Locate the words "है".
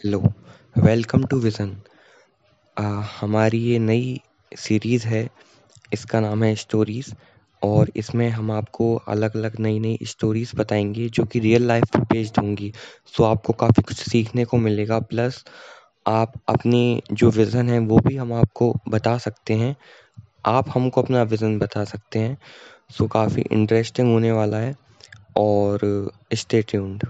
5.06-5.28, 6.44-6.54, 17.68-17.78, 24.56-24.74